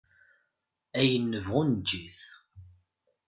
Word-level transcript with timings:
Ayen 0.99 1.25
nebɣu 1.31 1.61
neg-it. 1.63 2.19